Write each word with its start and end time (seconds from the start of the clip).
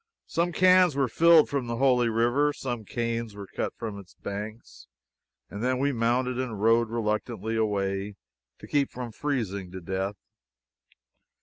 Some 0.25 0.51
cans 0.51 0.95
were 0.95 1.07
filled 1.07 1.47
from 1.47 1.67
the 1.67 1.75
holy 1.75 2.09
river, 2.09 2.53
some 2.53 2.85
canes 2.85 3.35
cut 3.55 3.75
from 3.77 3.99
its 3.99 4.15
banks, 4.15 4.87
and 5.47 5.63
then 5.63 5.77
we 5.77 5.91
mounted 5.91 6.39
and 6.39 6.59
rode 6.59 6.89
reluctantly 6.89 7.55
away 7.55 8.15
to 8.57 8.65
keep 8.67 8.89
from 8.89 9.11
freezing 9.11 9.69
to 9.69 9.79
death. 9.79 10.15